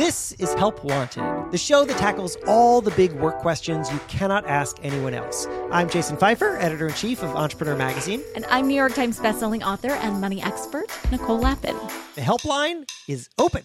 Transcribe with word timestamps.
This 0.00 0.32
is 0.38 0.54
Help 0.54 0.82
Wanted, 0.82 1.50
the 1.52 1.58
show 1.58 1.84
that 1.84 1.98
tackles 1.98 2.34
all 2.46 2.80
the 2.80 2.90
big 2.92 3.12
work 3.12 3.36
questions 3.40 3.92
you 3.92 4.00
cannot 4.08 4.46
ask 4.46 4.78
anyone 4.82 5.12
else. 5.12 5.46
I'm 5.70 5.90
Jason 5.90 6.16
Feifer, 6.16 6.58
editor 6.58 6.88
in 6.88 6.94
chief 6.94 7.22
of 7.22 7.36
Entrepreneur 7.36 7.76
Magazine. 7.76 8.22
And 8.34 8.46
I'm 8.48 8.66
New 8.66 8.74
York 8.74 8.94
Times 8.94 9.20
bestselling 9.20 9.62
author 9.62 9.90
and 9.90 10.18
money 10.18 10.42
expert, 10.42 10.86
Nicole 11.10 11.38
Lapin. 11.38 11.76
The 12.14 12.22
helpline 12.22 12.90
is 13.08 13.28
open. 13.36 13.62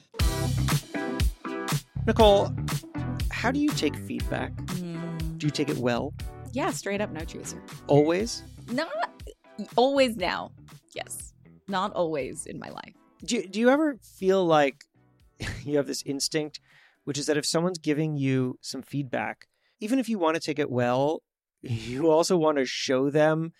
Nicole, 2.05 2.53
how 3.31 3.49
do 3.49 3.61
you 3.61 3.69
take 3.69 3.95
feedback? 3.95 4.53
Mm. 4.57 5.37
Do 5.37 5.47
you 5.47 5.51
take 5.51 5.69
it 5.69 5.77
well? 5.77 6.13
Yeah, 6.51 6.71
straight 6.71 6.99
up 6.99 7.11
no 7.11 7.21
chaser. 7.21 7.63
Always? 7.87 8.43
Not 8.73 8.89
always 9.77 10.17
now. 10.17 10.51
Yes. 10.93 11.33
Not 11.69 11.93
always 11.93 12.45
in 12.45 12.59
my 12.59 12.67
life. 12.71 12.93
Do 13.23 13.41
do 13.41 13.61
you 13.61 13.69
ever 13.69 13.97
feel 14.01 14.45
like 14.45 14.83
you 15.63 15.77
have 15.77 15.87
this 15.87 16.03
instinct, 16.05 16.59
which 17.03 17.17
is 17.17 17.25
that 17.25 17.37
if 17.37 17.45
someone's 17.45 17.77
giving 17.77 18.17
you 18.17 18.57
some 18.61 18.81
feedback, 18.81 19.47
even 19.79 19.99
if 19.99 20.09
you 20.09 20.19
want 20.19 20.35
to 20.35 20.41
take 20.41 20.59
it 20.59 20.71
well, 20.71 21.21
you 21.61 22.09
also 22.09 22.37
want 22.37 22.57
to 22.57 22.65
show 22.65 23.09
them 23.09 23.53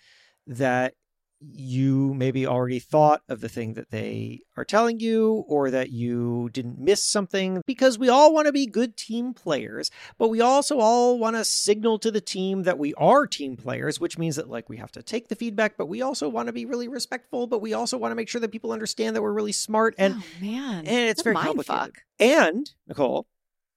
that 0.46 0.94
you 1.40 2.14
maybe 2.14 2.46
already 2.46 2.78
thought 2.78 3.20
of 3.28 3.40
the 3.40 3.48
thing 3.48 3.74
that 3.74 3.90
they 3.90 4.40
are 4.56 4.64
telling 4.64 5.00
you 5.00 5.44
or 5.48 5.70
that 5.70 5.90
you 5.90 6.48
didn't 6.52 6.78
miss 6.78 7.04
something 7.04 7.60
because 7.66 7.98
we 7.98 8.08
all 8.08 8.32
want 8.32 8.46
to 8.46 8.52
be 8.52 8.66
good 8.66 8.96
team 8.96 9.34
players 9.34 9.90
but 10.16 10.28
we 10.28 10.40
also 10.40 10.78
all 10.78 11.18
want 11.18 11.36
to 11.36 11.44
signal 11.44 11.98
to 11.98 12.10
the 12.10 12.22
team 12.22 12.62
that 12.62 12.78
we 12.78 12.94
are 12.94 13.26
team 13.26 13.56
players 13.56 14.00
which 14.00 14.16
means 14.16 14.36
that 14.36 14.48
like 14.48 14.68
we 14.68 14.78
have 14.78 14.90
to 14.90 15.02
take 15.02 15.28
the 15.28 15.34
feedback 15.34 15.76
but 15.76 15.86
we 15.86 16.00
also 16.00 16.28
want 16.28 16.46
to 16.46 16.52
be 16.52 16.64
really 16.64 16.88
respectful 16.88 17.46
but 17.46 17.60
we 17.60 17.74
also 17.74 17.98
want 17.98 18.10
to 18.10 18.16
make 18.16 18.28
sure 18.28 18.40
that 18.40 18.52
people 18.52 18.72
understand 18.72 19.14
that 19.14 19.22
we're 19.22 19.32
really 19.32 19.52
smart 19.52 19.94
and 19.98 20.14
oh, 20.16 20.24
man. 20.40 20.78
and 20.78 20.88
it's 20.88 21.22
That's 21.22 21.22
very 21.22 21.36
complicated 21.36 21.66
fuck. 21.66 21.94
and 22.18 22.70
nicole 22.88 23.26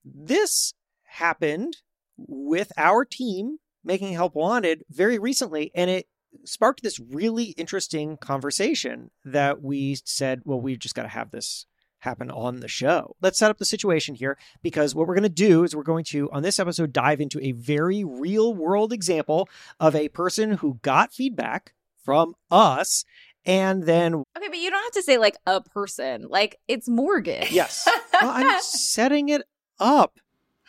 this 0.06 0.74
happened 1.04 1.78
with 2.18 2.72
our 2.78 3.04
team 3.04 3.58
making 3.84 4.14
help 4.14 4.34
wanted 4.36 4.84
very 4.90 5.20
recently 5.20 5.72
and 5.76 5.90
it 5.90 6.08
sparked 6.46 6.84
this 6.84 7.00
really 7.00 7.46
interesting 7.58 8.18
conversation 8.18 9.12
that 9.26 9.62
we 9.62 9.96
said, 10.06 10.42
well, 10.46 10.60
we've 10.62 10.80
just 10.80 10.96
got 10.96 11.04
to 11.04 11.10
have 11.10 11.32
this 11.32 11.66
happen 12.00 12.32
on 12.32 12.62
the 12.62 12.68
show. 12.68 13.16
Let's 13.22 13.38
set 13.38 13.52
up 13.52 13.58
the 13.58 13.66
situation 13.66 14.16
here 14.16 14.38
because 14.62 14.96
what 14.96 15.08
we're 15.08 15.16
going 15.16 15.24
to 15.24 15.30
do 15.30 15.64
is 15.64 15.76
we're 15.76 15.84
going 15.84 16.06
to, 16.06 16.30
on 16.32 16.44
this 16.44 16.60
episode, 16.60 16.94
dive 16.94 17.20
into 17.20 17.40
a 17.44 17.52
very 17.52 18.04
real 18.04 18.54
world 18.54 18.94
example 18.94 19.50
of 19.80 19.96
a 19.96 20.08
person 20.10 20.52
who 20.54 20.80
got 20.82 21.12
feedback 21.14 21.74
from 22.04 22.36
us 22.50 23.04
and 23.46 23.84
then, 23.84 24.14
Okay, 24.38 24.48
but 24.48 24.58
you 24.60 24.70
don't 24.70 24.84
have 24.84 24.92
to 24.94 25.02
say 25.04 25.18
like 25.18 25.38
a 25.48 25.62
person. 25.62 26.28
Like 26.30 26.60
it's 26.68 26.88
Morgan. 26.88 27.46
yes, 27.50 27.88
well, 28.22 28.32
I'm 28.32 28.62
setting 28.62 29.30
it 29.30 29.42
up. 29.80 30.20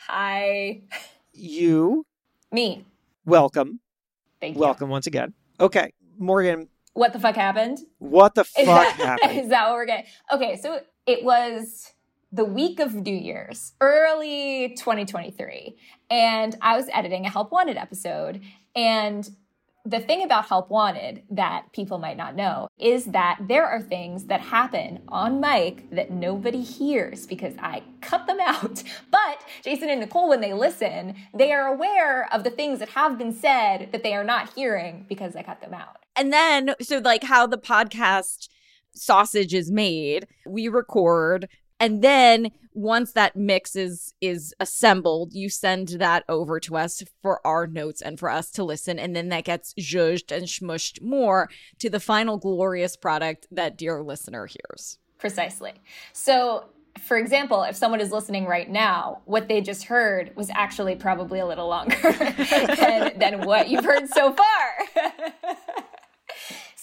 Hi. 0.07 0.81
You, 1.33 2.07
Me. 2.51 2.85
welcome. 3.25 3.81
Thank 4.41 4.55
you. 4.57 4.61
Welcome 4.61 4.89
once 4.89 5.07
again. 5.07 5.35
Okay, 5.61 5.93
Morgan, 6.19 6.69
What 6.95 7.13
the 7.13 7.21
fuck 7.21 7.35
happened? 7.37 7.79
what 7.99 8.35
the 8.35 8.43
Is 8.43 8.49
fuck 8.67 8.97
that- 8.97 9.21
happened? 9.21 9.41
Is 9.41 9.49
that 9.51 9.67
what 9.69 9.75
we're 9.75 9.87
getting? 9.87 10.07
Okay, 10.33 10.57
so 10.57 10.81
it 11.07 11.23
was 11.25 11.93
the 12.33 12.45
week 12.45 12.81
of 12.81 12.95
New 12.95 13.15
Year's, 13.15 13.73
early 13.81 14.71
2023. 14.79 15.77
And 16.11 16.57
I 16.63 16.77
was 16.77 16.87
editing 16.93 17.27
a 17.27 17.31
Help 17.31 17.53
Wanted 17.53 17.77
episode. 17.77 18.41
And 18.75 19.29
the 19.85 20.01
thing 20.01 20.23
about 20.23 20.47
Help 20.47 20.71
Wanted 20.71 21.23
that 21.31 21.73
people 21.73 21.99
might 21.99 22.17
not 22.17 22.37
know 22.37 22.69
is 22.79 23.07
that 23.07 23.39
there 23.49 23.67
are 23.67 23.81
things 23.81 24.25
that 24.25 24.41
happen 24.41 25.01
on 25.09 25.41
mic 25.41 25.91
that 25.91 26.11
nobody 26.11 26.63
hears 26.63 27.27
because 27.27 27.55
I 27.59 27.83
cut 28.01 28.27
them 28.27 28.39
out. 28.41 28.83
But 29.11 29.45
Jason 29.63 29.91
and 29.91 30.01
Nicole, 30.01 30.29
when 30.29 30.41
they 30.41 30.53
listen, 30.53 31.17
they 31.35 31.53
are 31.53 31.67
aware 31.67 32.33
of 32.33 32.45
the 32.45 32.51
things 32.51 32.79
that 32.79 32.91
have 32.91 33.19
been 33.19 33.33
said 33.33 33.91
that 33.93 34.03
they 34.03 34.15
are 34.15 34.25
not 34.25 34.53
hearing 34.55 35.05
because 35.09 35.35
I 35.35 35.43
cut 35.43 35.61
them 35.61 35.75
out. 35.75 35.97
And 36.17 36.33
then, 36.33 36.75
so 36.81 36.99
like 36.99 37.25
how 37.25 37.47
the 37.47 37.59
podcast 37.59 38.49
sausage 38.95 39.55
is 39.55 39.71
made, 39.71 40.27
we 40.47 40.69
record. 40.69 41.49
And 41.81 42.03
then 42.03 42.51
once 42.73 43.13
that 43.13 43.35
mix 43.35 43.75
is 43.75 44.15
is 44.21 44.55
assembled, 44.61 45.33
you 45.33 45.49
send 45.49 45.89
that 45.89 46.25
over 46.29 46.61
to 46.61 46.77
us 46.77 47.03
for 47.23 47.45
our 47.47 47.67
notes 47.67 48.01
and 48.01 48.19
for 48.19 48.31
us 48.31 48.51
to 48.53 48.65
listen. 48.65 48.99
And 48.99 49.17
then 49.17 49.29
that 49.31 49.45
gets 49.45 49.75
zhuzhed 49.75 50.31
and 50.31 50.47
shmushed 50.47 51.03
more 51.03 51.49
to 51.79 51.91
the 51.91 52.01
final 52.01 52.37
glorious 52.37 52.97
product 52.97 53.49
that 53.51 53.77
dear 53.77 54.03
listener 54.03 54.47
hears. 54.47 54.99
Precisely. 55.19 55.73
So, 56.13 56.67
for 56.99 57.17
example, 57.17 57.63
if 57.63 57.77
someone 57.77 58.01
is 58.01 58.11
listening 58.11 58.47
right 58.47 58.69
now, 58.69 59.23
what 59.25 59.49
they 59.49 59.61
just 59.61 59.85
heard 59.85 60.35
was 60.37 60.51
actually 60.55 60.97
probably 60.97 61.41
a 61.41 61.47
little 61.47 61.69
longer 61.69 61.97
than, 62.13 63.19
than 63.19 63.47
what 63.47 63.69
you've 63.69 63.85
heard 63.85 64.09
so 64.09 64.35
far. 64.35 65.33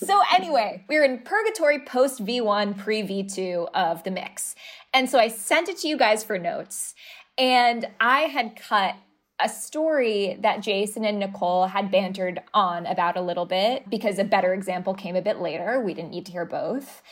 so, 0.05 0.21
anyway, 0.33 0.85
we're 0.87 1.03
in 1.03 1.19
purgatory 1.19 1.79
post 1.79 2.23
V1, 2.23 2.77
pre 2.77 3.01
V2 3.01 3.69
of 3.73 4.03
the 4.03 4.11
mix. 4.11 4.55
And 4.93 5.09
so 5.09 5.19
I 5.19 5.27
sent 5.27 5.69
it 5.69 5.77
to 5.79 5.87
you 5.87 5.97
guys 5.97 6.23
for 6.23 6.37
notes, 6.37 6.93
and 7.37 7.87
I 7.99 8.21
had 8.21 8.55
cut 8.55 8.95
a 9.39 9.49
story 9.49 10.37
that 10.41 10.61
Jason 10.61 11.05
and 11.05 11.19
Nicole 11.19 11.67
had 11.67 11.91
bantered 11.91 12.41
on 12.53 12.85
about 12.85 13.17
a 13.17 13.21
little 13.21 13.45
bit 13.45 13.89
because 13.89 14.17
a 14.17 14.23
better 14.23 14.53
example 14.53 14.93
came 14.93 15.15
a 15.15 15.21
bit 15.21 15.39
later. 15.39 15.79
We 15.79 15.93
didn't 15.93 16.11
need 16.11 16.25
to 16.25 16.31
hear 16.31 16.45
both. 16.45 17.03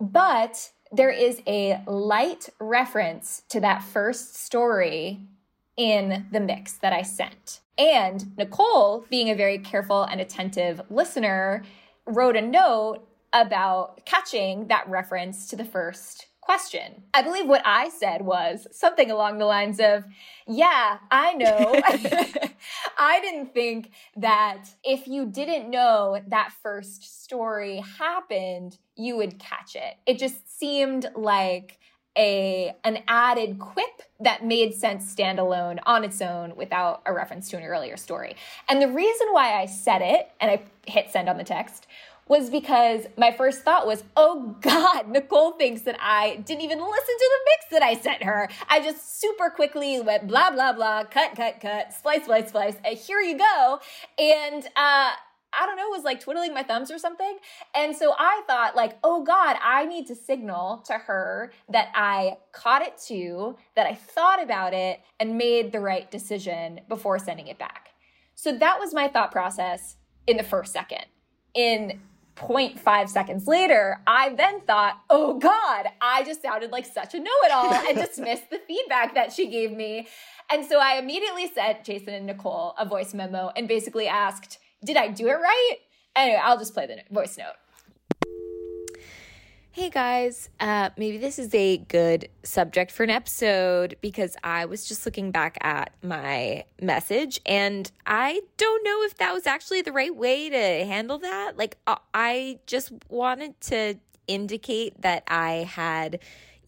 But 0.00 0.70
there 0.92 1.10
is 1.10 1.42
a 1.46 1.82
light 1.86 2.48
reference 2.60 3.42
to 3.48 3.60
that 3.60 3.82
first 3.82 4.36
story 4.36 5.20
in 5.76 6.26
the 6.30 6.40
mix 6.40 6.74
that 6.74 6.92
I 6.92 7.02
sent. 7.02 7.60
And 7.78 8.36
Nicole, 8.36 9.06
being 9.08 9.30
a 9.30 9.34
very 9.34 9.58
careful 9.58 10.02
and 10.02 10.20
attentive 10.20 10.82
listener, 10.90 11.64
wrote 12.06 12.36
a 12.36 12.40
note 12.40 13.06
about 13.32 14.04
catching 14.04 14.68
that 14.68 14.88
reference 14.88 15.48
to 15.48 15.56
the 15.56 15.64
first 15.64 16.26
question. 16.42 17.04
I 17.14 17.22
believe 17.22 17.46
what 17.46 17.62
I 17.64 17.88
said 17.88 18.22
was 18.22 18.66
something 18.72 19.10
along 19.10 19.38
the 19.38 19.46
lines 19.46 19.80
of, 19.80 20.04
Yeah, 20.46 20.98
I 21.10 21.34
know. 21.34 21.80
I 22.98 23.20
didn't 23.20 23.54
think 23.54 23.92
that 24.16 24.64
if 24.84 25.06
you 25.06 25.26
didn't 25.26 25.70
know 25.70 26.20
that 26.28 26.52
first 26.62 27.22
story 27.22 27.82
happened, 27.98 28.76
you 28.96 29.16
would 29.16 29.38
catch 29.38 29.76
it. 29.76 29.94
It 30.04 30.18
just 30.18 30.58
seemed 30.58 31.10
like 31.14 31.78
a 32.16 32.74
an 32.84 33.02
added 33.08 33.58
quip 33.58 34.02
that 34.20 34.44
made 34.44 34.74
sense 34.74 35.14
standalone 35.14 35.78
on 35.86 36.04
its 36.04 36.20
own 36.20 36.54
without 36.56 37.02
a 37.06 37.12
reference 37.12 37.48
to 37.50 37.56
an 37.56 37.64
earlier 37.64 37.96
story. 37.96 38.36
And 38.68 38.80
the 38.80 38.88
reason 38.88 39.28
why 39.30 39.60
I 39.60 39.66
said 39.66 40.02
it 40.02 40.30
and 40.40 40.50
I 40.50 40.62
hit 40.86 41.10
send 41.10 41.28
on 41.28 41.38
the 41.38 41.44
text 41.44 41.86
was 42.28 42.50
because 42.50 43.06
my 43.18 43.32
first 43.32 43.62
thought 43.62 43.86
was, 43.86 44.04
oh 44.16 44.56
God, 44.60 45.08
Nicole 45.08 45.52
thinks 45.52 45.82
that 45.82 45.96
I 46.00 46.36
didn't 46.36 46.62
even 46.62 46.78
listen 46.78 47.16
to 47.18 47.30
the 47.30 47.50
mix 47.50 47.66
that 47.72 47.82
I 47.82 47.94
sent 47.94 48.22
her. 48.22 48.48
I 48.68 48.80
just 48.80 49.20
super 49.20 49.50
quickly 49.50 50.00
went 50.00 50.28
blah, 50.28 50.50
blah, 50.50 50.72
blah, 50.72 51.04
cut, 51.04 51.34
cut, 51.34 51.60
cut, 51.60 51.92
splice, 51.92 52.24
splice, 52.24 52.48
splice, 52.48 52.76
and 52.84 52.96
here 52.96 53.20
you 53.20 53.38
go. 53.38 53.80
And, 54.18 54.66
uh, 54.76 55.10
I 55.58 55.66
don't 55.66 55.76
know, 55.76 55.88
was 55.88 56.04
like 56.04 56.20
twiddling 56.20 56.54
my 56.54 56.62
thumbs 56.62 56.90
or 56.90 56.98
something. 56.98 57.38
And 57.74 57.94
so 57.94 58.14
I 58.18 58.42
thought, 58.46 58.74
like, 58.76 58.98
oh 59.04 59.22
God, 59.22 59.56
I 59.62 59.84
need 59.84 60.06
to 60.08 60.14
signal 60.14 60.82
to 60.86 60.94
her 60.94 61.52
that 61.68 61.88
I 61.94 62.38
caught 62.52 62.82
it 62.82 62.98
too, 62.98 63.56
that 63.76 63.86
I 63.86 63.94
thought 63.94 64.42
about 64.42 64.74
it 64.74 65.00
and 65.20 65.36
made 65.36 65.72
the 65.72 65.80
right 65.80 66.10
decision 66.10 66.80
before 66.88 67.18
sending 67.18 67.48
it 67.48 67.58
back. 67.58 67.90
So 68.34 68.56
that 68.56 68.78
was 68.78 68.94
my 68.94 69.08
thought 69.08 69.30
process 69.30 69.96
in 70.26 70.36
the 70.36 70.42
first 70.42 70.72
second. 70.72 71.04
In 71.54 72.00
0.5 72.36 73.08
seconds 73.08 73.46
later, 73.46 74.00
I 74.06 74.30
then 74.30 74.62
thought, 74.62 75.00
oh 75.10 75.38
God, 75.38 75.86
I 76.00 76.24
just 76.24 76.42
sounded 76.42 76.70
like 76.72 76.86
such 76.86 77.14
a 77.14 77.18
know 77.18 77.30
it 77.44 77.52
all 77.52 77.72
and 77.88 77.96
dismissed 77.96 78.50
the 78.50 78.60
feedback 78.66 79.14
that 79.14 79.32
she 79.32 79.48
gave 79.48 79.72
me. 79.72 80.08
And 80.50 80.64
so 80.64 80.78
I 80.80 80.98
immediately 80.98 81.48
sent 81.48 81.84
Jason 81.84 82.14
and 82.14 82.26
Nicole 82.26 82.74
a 82.78 82.86
voice 82.86 83.14
memo 83.14 83.52
and 83.54 83.68
basically 83.68 84.08
asked, 84.08 84.58
did 84.84 84.96
I 84.96 85.08
do 85.08 85.28
it 85.28 85.34
right? 85.34 85.76
Anyway, 86.16 86.40
I'll 86.42 86.58
just 86.58 86.74
play 86.74 86.86
the 86.86 87.02
voice 87.12 87.38
note. 87.38 87.54
Hey 89.74 89.88
guys, 89.88 90.50
uh, 90.60 90.90
maybe 90.98 91.16
this 91.16 91.38
is 91.38 91.54
a 91.54 91.78
good 91.78 92.28
subject 92.42 92.90
for 92.90 93.04
an 93.04 93.10
episode 93.10 93.96
because 94.02 94.36
I 94.44 94.66
was 94.66 94.86
just 94.86 95.06
looking 95.06 95.30
back 95.30 95.56
at 95.62 95.94
my 96.02 96.64
message 96.82 97.40
and 97.46 97.90
I 98.04 98.42
don't 98.58 98.84
know 98.84 99.02
if 99.04 99.16
that 99.16 99.32
was 99.32 99.46
actually 99.46 99.80
the 99.80 99.92
right 99.92 100.14
way 100.14 100.50
to 100.50 100.56
handle 100.84 101.16
that. 101.20 101.56
Like, 101.56 101.78
uh, 101.86 101.96
I 102.12 102.58
just 102.66 102.92
wanted 103.08 103.58
to 103.62 103.94
indicate 104.26 105.00
that 105.00 105.24
I 105.26 105.66
had, 105.70 106.18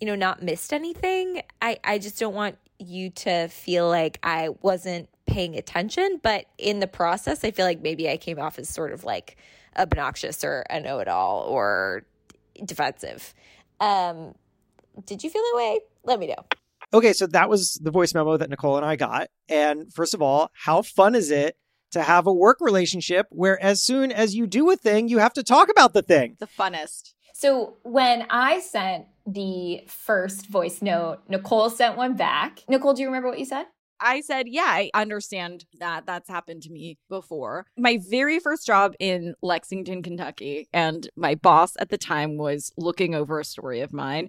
you 0.00 0.06
know, 0.06 0.14
not 0.14 0.42
missed 0.42 0.72
anything. 0.72 1.42
I, 1.60 1.78
I 1.84 1.98
just 1.98 2.18
don't 2.18 2.34
want 2.34 2.56
you 2.78 3.10
to 3.10 3.48
feel 3.48 3.86
like 3.86 4.18
I 4.22 4.48
wasn't 4.62 5.10
paying 5.34 5.56
attention, 5.56 6.20
but 6.22 6.46
in 6.58 6.78
the 6.78 6.86
process, 6.86 7.42
I 7.42 7.50
feel 7.50 7.66
like 7.66 7.82
maybe 7.82 8.08
I 8.08 8.16
came 8.16 8.38
off 8.38 8.56
as 8.56 8.68
sort 8.68 8.92
of 8.92 9.02
like 9.02 9.36
obnoxious 9.76 10.44
or 10.44 10.64
a 10.70 10.78
know 10.78 11.00
it 11.00 11.08
all 11.08 11.40
or 11.48 12.04
defensive. 12.64 13.34
Um, 13.80 14.36
did 15.06 15.24
you 15.24 15.30
feel 15.30 15.42
that 15.42 15.56
way? 15.56 15.80
Let 16.04 16.20
me 16.20 16.28
know. 16.28 16.46
Okay, 16.92 17.12
so 17.12 17.26
that 17.26 17.48
was 17.48 17.80
the 17.82 17.90
voice 17.90 18.14
memo 18.14 18.36
that 18.36 18.48
Nicole 18.48 18.76
and 18.76 18.86
I 18.86 18.94
got. 18.94 19.26
And 19.48 19.92
first 19.92 20.14
of 20.14 20.22
all, 20.22 20.52
how 20.54 20.82
fun 20.82 21.16
is 21.16 21.32
it 21.32 21.56
to 21.90 22.02
have 22.04 22.28
a 22.28 22.32
work 22.32 22.58
relationship 22.60 23.26
where 23.30 23.60
as 23.60 23.82
soon 23.82 24.12
as 24.12 24.36
you 24.36 24.46
do 24.46 24.70
a 24.70 24.76
thing, 24.76 25.08
you 25.08 25.18
have 25.18 25.32
to 25.32 25.42
talk 25.42 25.68
about 25.68 25.94
the 25.94 26.02
thing? 26.02 26.36
The 26.38 26.46
funnest. 26.46 27.14
So 27.34 27.78
when 27.82 28.26
I 28.30 28.60
sent 28.60 29.06
the 29.26 29.82
first 29.88 30.46
voice 30.46 30.80
note, 30.80 31.22
Nicole 31.28 31.70
sent 31.70 31.96
one 31.96 32.14
back. 32.14 32.62
Nicole, 32.68 32.94
do 32.94 33.02
you 33.02 33.08
remember 33.08 33.28
what 33.30 33.40
you 33.40 33.44
said? 33.44 33.64
I 34.04 34.20
said, 34.20 34.46
yeah, 34.48 34.66
I 34.66 34.90
understand 34.94 35.64
that. 35.80 36.04
That's 36.06 36.28
happened 36.28 36.62
to 36.64 36.70
me 36.70 36.98
before. 37.08 37.66
My 37.76 37.98
very 38.08 38.38
first 38.38 38.66
job 38.66 38.94
in 39.00 39.34
Lexington, 39.42 40.02
Kentucky, 40.02 40.68
and 40.72 41.08
my 41.16 41.34
boss 41.34 41.72
at 41.80 41.88
the 41.88 41.98
time 41.98 42.36
was 42.36 42.72
looking 42.76 43.14
over 43.14 43.40
a 43.40 43.44
story 43.44 43.80
of 43.80 43.92
mine 43.92 44.28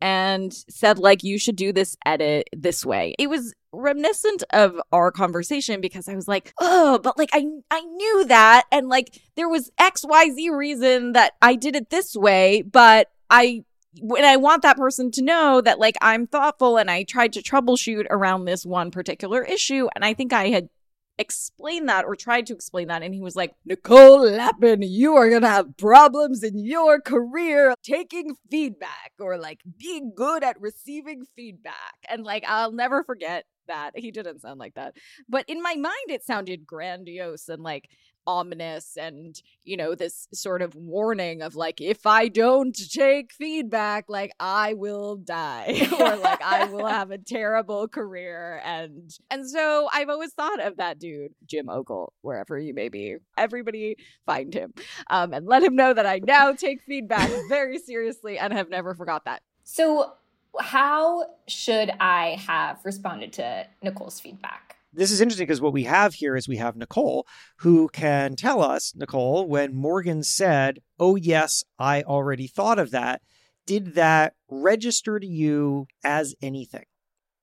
and 0.00 0.52
said 0.68 0.98
like 0.98 1.24
you 1.24 1.38
should 1.38 1.56
do 1.56 1.72
this 1.72 1.96
edit 2.04 2.48
this 2.52 2.84
way. 2.84 3.14
It 3.18 3.30
was 3.30 3.54
reminiscent 3.72 4.44
of 4.52 4.78
our 4.92 5.10
conversation 5.10 5.80
because 5.80 6.08
I 6.08 6.14
was 6.14 6.28
like, 6.28 6.52
"Oh, 6.60 6.98
but 7.02 7.16
like 7.16 7.30
I 7.32 7.46
I 7.70 7.80
knew 7.80 8.24
that 8.26 8.64
and 8.70 8.88
like 8.88 9.22
there 9.36 9.48
was 9.48 9.70
XYZ 9.80 10.50
reason 10.50 11.12
that 11.12 11.32
I 11.40 11.54
did 11.54 11.74
it 11.74 11.88
this 11.88 12.14
way, 12.14 12.62
but 12.62 13.08
I 13.30 13.64
when 14.00 14.24
I 14.24 14.36
want 14.36 14.62
that 14.62 14.76
person 14.76 15.10
to 15.12 15.22
know 15.22 15.60
that 15.60 15.78
like 15.78 15.96
I'm 16.00 16.26
thoughtful 16.26 16.76
and 16.76 16.90
I 16.90 17.04
tried 17.04 17.32
to 17.34 17.42
troubleshoot 17.42 18.06
around 18.10 18.44
this 18.44 18.64
one 18.64 18.90
particular 18.90 19.42
issue 19.42 19.88
and 19.94 20.04
I 20.04 20.14
think 20.14 20.32
I 20.32 20.48
had 20.48 20.68
explained 21.16 21.88
that 21.88 22.04
or 22.04 22.16
tried 22.16 22.46
to 22.46 22.54
explain 22.54 22.88
that 22.88 23.02
and 23.02 23.14
he 23.14 23.20
was 23.20 23.36
like 23.36 23.54
Nicole 23.64 24.28
Lapin 24.28 24.82
you 24.82 25.14
are 25.14 25.30
going 25.30 25.42
to 25.42 25.48
have 25.48 25.76
problems 25.76 26.42
in 26.42 26.58
your 26.58 27.00
career 27.00 27.74
taking 27.84 28.34
feedback 28.50 29.12
or 29.20 29.38
like 29.38 29.60
being 29.78 30.12
good 30.14 30.42
at 30.42 30.60
receiving 30.60 31.24
feedback. 31.36 31.94
And 32.08 32.24
like 32.24 32.44
I'll 32.48 32.72
never 32.72 33.04
forget 33.04 33.44
that. 33.68 33.92
He 33.94 34.10
didn't 34.10 34.40
sound 34.40 34.58
like 34.58 34.74
that. 34.74 34.96
But 35.28 35.44
in 35.48 35.62
my 35.62 35.76
mind 35.76 36.08
it 36.08 36.24
sounded 36.24 36.66
grandiose 36.66 37.48
and 37.48 37.62
like 37.62 37.88
ominous 38.26 38.96
and 38.96 39.40
you 39.64 39.76
know 39.76 39.94
this 39.94 40.28
sort 40.32 40.62
of 40.62 40.74
warning 40.74 41.42
of 41.42 41.56
like 41.56 41.80
if 41.80 42.06
i 42.06 42.28
don't 42.28 42.76
take 42.92 43.32
feedback 43.32 44.04
like 44.08 44.32
i 44.40 44.74
will 44.74 45.16
die 45.16 45.88
or 45.98 46.16
like 46.16 46.42
i 46.42 46.64
will 46.72 46.86
have 46.86 47.10
a 47.10 47.18
terrible 47.18 47.88
career 47.88 48.60
and 48.64 49.18
and 49.30 49.48
so 49.48 49.88
i've 49.92 50.08
always 50.08 50.32
thought 50.32 50.60
of 50.60 50.76
that 50.76 50.98
dude 50.98 51.32
jim 51.46 51.68
ogle 51.68 52.12
wherever 52.22 52.58
you 52.58 52.74
may 52.74 52.88
be 52.88 53.16
everybody 53.36 53.96
find 54.26 54.54
him 54.54 54.72
um, 55.08 55.32
and 55.32 55.46
let 55.46 55.62
him 55.62 55.76
know 55.76 55.92
that 55.92 56.06
i 56.06 56.20
now 56.26 56.52
take 56.52 56.80
feedback 56.82 57.30
very 57.48 57.78
seriously 57.78 58.38
and 58.38 58.52
have 58.52 58.68
never 58.70 58.94
forgot 58.94 59.24
that 59.24 59.42
So, 59.64 60.12
how 60.60 61.26
should 61.48 61.90
I 61.98 62.36
have 62.46 62.84
responded 62.84 63.32
to 63.34 63.66
Nicole's 63.82 64.20
feedback? 64.20 64.73
This 64.96 65.10
is 65.10 65.20
interesting 65.20 65.46
because 65.46 65.60
what 65.60 65.72
we 65.72 65.84
have 65.84 66.14
here 66.14 66.36
is 66.36 66.46
we 66.46 66.58
have 66.58 66.76
Nicole 66.76 67.26
who 67.58 67.88
can 67.88 68.36
tell 68.36 68.62
us, 68.62 68.94
Nicole, 68.94 69.48
when 69.48 69.74
Morgan 69.74 70.22
said, 70.22 70.78
Oh, 71.00 71.16
yes, 71.16 71.64
I 71.78 72.02
already 72.02 72.46
thought 72.46 72.78
of 72.78 72.92
that. 72.92 73.20
Did 73.66 73.94
that 73.94 74.34
register 74.48 75.18
to 75.18 75.26
you 75.26 75.88
as 76.04 76.34
anything? 76.40 76.84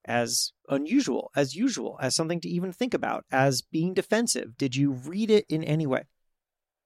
As 0.05 0.53
unusual, 0.69 1.29
as 1.35 1.55
usual, 1.55 1.97
as 2.01 2.15
something 2.15 2.39
to 2.41 2.49
even 2.49 2.71
think 2.71 2.93
about, 2.93 3.25
as 3.31 3.61
being 3.61 3.93
defensive? 3.93 4.57
Did 4.57 4.75
you 4.75 4.91
read 4.91 5.29
it 5.29 5.45
in 5.49 5.63
any 5.63 5.85
way? 5.85 6.03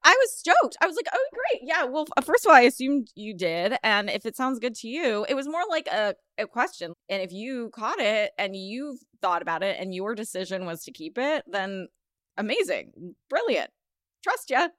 I 0.06 0.16
was 0.22 0.38
stoked. 0.38 0.78
I 0.82 0.88
was 0.88 0.96
like, 0.96 1.08
"Oh, 1.14 1.28
great! 1.34 1.62
Yeah." 1.64 1.84
Well, 1.86 2.06
first 2.24 2.46
of 2.46 2.52
all, 2.52 2.56
I 2.56 2.62
assumed 2.62 3.10
you 3.16 3.34
did, 3.36 3.76
and 3.84 4.10
if 4.10 4.26
it 4.26 4.38
sounds 4.38 4.60
good 4.60 4.76
to 4.76 4.88
you, 4.88 5.26
it 5.28 5.34
was 5.34 5.48
more 5.48 5.64
like 5.70 5.88
a, 5.88 6.16
a 6.38 6.46
question. 6.48 6.94
And 7.10 7.22
if 7.22 7.34
you 7.34 7.72
caught 7.74 8.00
it 8.00 8.32
and 8.38 8.56
you 8.56 8.98
thought 9.22 9.42
about 9.42 9.64
it, 9.64 9.78
and 9.80 9.94
your 9.94 10.16
decision 10.16 10.66
was 10.66 10.84
to 10.84 10.92
keep 10.92 11.18
it, 11.18 11.44
then 11.48 11.88
amazing, 12.38 13.16
brilliant, 13.30 13.72
trust 14.24 14.50
you. 14.52 14.70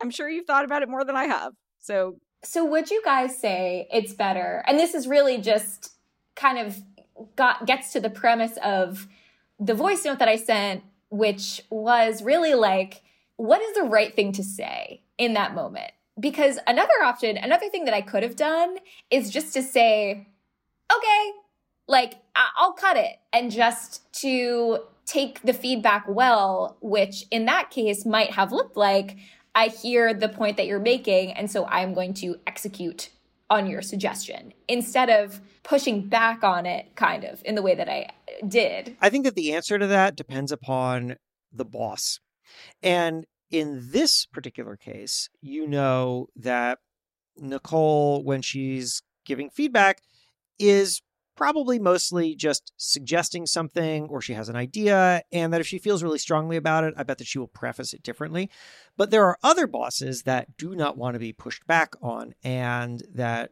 I'm 0.00 0.10
sure 0.10 0.28
you've 0.28 0.46
thought 0.46 0.64
about 0.64 0.82
it 0.82 0.88
more 0.88 1.04
than 1.04 1.16
I 1.16 1.24
have. 1.24 1.52
So 1.80 2.16
So, 2.44 2.64
would 2.64 2.90
you 2.90 3.02
guys 3.04 3.36
say 3.38 3.88
it's 3.92 4.12
better? 4.12 4.62
And 4.66 4.78
this 4.78 4.94
is 4.94 5.08
really 5.08 5.38
just 5.38 5.94
kind 6.36 6.58
of 6.58 6.80
got 7.36 7.66
gets 7.66 7.92
to 7.92 8.00
the 8.00 8.10
premise 8.10 8.56
of 8.62 9.06
the 9.58 9.74
voice 9.74 10.04
note 10.04 10.18
that 10.18 10.28
I 10.28 10.36
sent, 10.36 10.82
which 11.10 11.62
was 11.70 12.22
really 12.22 12.54
like, 12.54 13.02
what 13.36 13.60
is 13.60 13.74
the 13.74 13.82
right 13.82 14.14
thing 14.14 14.32
to 14.32 14.42
say 14.42 15.02
in 15.18 15.34
that 15.34 15.54
moment? 15.54 15.92
Because 16.18 16.58
another 16.66 17.02
option, 17.02 17.36
another 17.36 17.68
thing 17.68 17.84
that 17.86 17.94
I 17.94 18.00
could 18.00 18.22
have 18.22 18.36
done 18.36 18.76
is 19.10 19.30
just 19.30 19.52
to 19.54 19.62
say, 19.62 20.28
okay, 20.94 21.30
like 21.88 22.14
I'll 22.34 22.72
cut 22.72 22.96
it 22.96 23.16
and 23.32 23.50
just 23.50 24.12
to 24.20 24.80
take 25.06 25.42
the 25.42 25.52
feedback 25.52 26.06
well, 26.08 26.76
which 26.80 27.24
in 27.30 27.44
that 27.46 27.70
case 27.70 28.06
might 28.06 28.30
have 28.32 28.52
looked 28.52 28.76
like 28.76 29.16
I 29.54 29.68
hear 29.68 30.12
the 30.14 30.28
point 30.28 30.56
that 30.56 30.66
you're 30.66 30.80
making, 30.80 31.32
and 31.32 31.50
so 31.50 31.66
I'm 31.66 31.94
going 31.94 32.14
to 32.14 32.36
execute 32.46 33.10
on 33.50 33.68
your 33.68 33.82
suggestion 33.82 34.52
instead 34.66 35.10
of 35.10 35.40
pushing 35.62 36.08
back 36.08 36.42
on 36.42 36.66
it, 36.66 36.96
kind 36.96 37.24
of 37.24 37.42
in 37.44 37.54
the 37.54 37.62
way 37.62 37.74
that 37.74 37.88
I 37.88 38.10
did. 38.48 38.96
I 39.00 39.10
think 39.10 39.24
that 39.24 39.34
the 39.34 39.52
answer 39.52 39.78
to 39.78 39.86
that 39.86 40.16
depends 40.16 40.50
upon 40.50 41.16
the 41.52 41.64
boss. 41.64 42.18
And 42.82 43.26
in 43.50 43.90
this 43.90 44.26
particular 44.26 44.76
case, 44.76 45.28
you 45.40 45.66
know 45.66 46.28
that 46.36 46.78
Nicole, 47.36 48.22
when 48.24 48.42
she's 48.42 49.02
giving 49.24 49.50
feedback, 49.50 50.00
is 50.58 51.02
probably 51.36 51.78
mostly 51.78 52.34
just 52.34 52.72
suggesting 52.76 53.46
something 53.46 54.06
or 54.08 54.20
she 54.20 54.34
has 54.34 54.48
an 54.48 54.56
idea. 54.56 55.22
And 55.32 55.52
that 55.52 55.60
if 55.60 55.66
she 55.66 55.78
feels 55.78 56.02
really 56.02 56.18
strongly 56.18 56.56
about 56.56 56.84
it, 56.84 56.94
I 56.96 57.02
bet 57.02 57.18
that 57.18 57.26
she 57.26 57.38
will 57.38 57.48
preface 57.48 57.92
it 57.92 58.02
differently. 58.02 58.50
But 58.96 59.10
there 59.10 59.24
are 59.24 59.38
other 59.42 59.66
bosses 59.66 60.22
that 60.22 60.56
do 60.56 60.74
not 60.74 60.96
want 60.96 61.14
to 61.14 61.20
be 61.20 61.32
pushed 61.32 61.66
back 61.66 61.94
on 62.00 62.34
and 62.42 63.02
that 63.12 63.50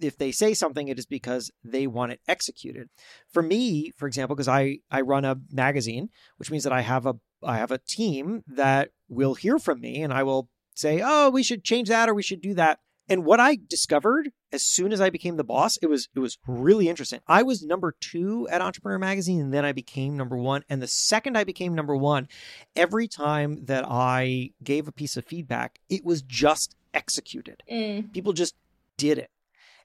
if 0.00 0.16
they 0.16 0.32
say 0.32 0.54
something, 0.54 0.88
it 0.88 0.98
is 0.98 1.06
because 1.06 1.50
they 1.62 1.86
want 1.86 2.12
it 2.12 2.20
executed. 2.26 2.88
For 3.30 3.42
me, 3.42 3.92
for 3.96 4.06
example, 4.06 4.34
because 4.34 4.48
I, 4.48 4.78
I 4.90 5.02
run 5.02 5.26
a 5.26 5.36
magazine, 5.52 6.08
which 6.38 6.50
means 6.50 6.64
that 6.64 6.72
I 6.72 6.80
have 6.80 7.04
a 7.04 7.16
I 7.42 7.58
have 7.58 7.70
a 7.70 7.78
team 7.78 8.42
that 8.46 8.90
will 9.08 9.34
hear 9.34 9.58
from 9.58 9.80
me 9.80 10.02
and 10.02 10.12
I 10.12 10.22
will 10.22 10.48
say, 10.74 11.00
oh, 11.04 11.30
we 11.30 11.42
should 11.42 11.64
change 11.64 11.88
that 11.88 12.08
or 12.08 12.14
we 12.14 12.22
should 12.22 12.40
do 12.40 12.54
that. 12.54 12.80
And 13.08 13.24
what 13.24 13.40
I 13.40 13.58
discovered 13.68 14.32
as 14.52 14.62
soon 14.62 14.92
as 14.92 15.00
I 15.00 15.08
became 15.08 15.36
the 15.36 15.44
boss, 15.44 15.78
it 15.78 15.86
was 15.86 16.08
it 16.14 16.20
was 16.20 16.38
really 16.46 16.88
interesting. 16.88 17.20
I 17.26 17.42
was 17.42 17.62
number 17.62 17.94
two 17.98 18.46
at 18.50 18.60
Entrepreneur 18.60 18.98
Magazine, 18.98 19.40
and 19.40 19.54
then 19.54 19.64
I 19.64 19.72
became 19.72 20.16
number 20.16 20.36
one. 20.36 20.62
And 20.68 20.82
the 20.82 20.86
second 20.86 21.36
I 21.36 21.44
became 21.44 21.74
number 21.74 21.96
one, 21.96 22.28
every 22.76 23.08
time 23.08 23.64
that 23.64 23.86
I 23.88 24.50
gave 24.62 24.88
a 24.88 24.92
piece 24.92 25.16
of 25.16 25.24
feedback, 25.24 25.78
it 25.88 26.04
was 26.04 26.20
just 26.20 26.76
executed. 26.92 27.62
Mm. 27.70 28.12
People 28.12 28.34
just 28.34 28.54
did 28.98 29.18
it. 29.18 29.30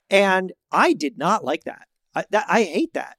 And 0.10 0.52
I 0.72 0.94
did 0.94 1.18
not 1.18 1.46
like 1.46 1.64
that. 1.64 1.88
I, 2.14 2.26
that, 2.32 2.46
I 2.50 2.64
hate 2.64 2.94
that 2.94 3.18